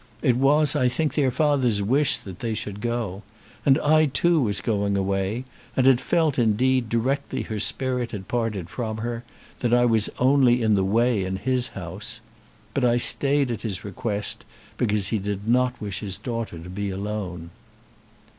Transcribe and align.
It 0.23 0.35
was, 0.35 0.75
I 0.75 0.87
think, 0.87 1.13
their 1.13 1.29
father's 1.29 1.79
wish 1.83 2.17
that 2.17 2.39
they 2.39 2.55
should 2.55 2.81
go. 2.81 3.21
And 3.63 3.77
I 3.77 4.07
too 4.07 4.41
was 4.41 4.59
going 4.59 4.97
away, 4.97 5.45
and 5.77 5.85
had 5.85 6.01
felt, 6.01 6.39
indeed, 6.39 6.89
directly 6.89 7.43
her 7.43 7.59
spirit 7.59 8.09
had 8.09 8.27
parted 8.27 8.67
from 8.67 8.97
her, 8.97 9.23
that 9.59 9.75
I 9.75 9.85
was 9.85 10.09
only 10.17 10.63
in 10.63 10.73
the 10.73 10.83
way 10.83 11.23
in 11.23 11.35
his 11.35 11.67
house. 11.77 12.19
But 12.73 12.83
I 12.83 12.97
stayed 12.97 13.51
at 13.51 13.61
his 13.61 13.85
request, 13.85 14.43
because 14.75 15.09
he 15.09 15.19
did 15.19 15.47
not 15.47 15.79
wish 15.79 15.99
his 15.99 16.17
daughter 16.17 16.57
to 16.57 16.69
be 16.71 16.89
alone." 16.89 17.51